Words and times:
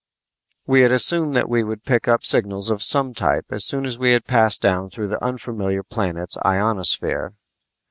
We 0.65 0.81
had 0.81 0.91
assumed 0.91 1.35
that 1.35 1.47
we 1.47 1.63
would 1.63 1.83
pick 1.83 2.07
up 2.07 2.25
signals 2.25 2.71
of 2.71 2.81
some 2.81 3.13
type 3.13 3.45
as 3.51 3.65
soon 3.65 3.85
as 3.85 3.99
we 3.99 4.13
had 4.13 4.25
passed 4.25 4.59
down 4.59 4.89
through 4.89 5.09
the 5.09 5.23
unfamiliar 5.23 5.83
planet's 5.83 6.39
ionosphere. 6.43 7.35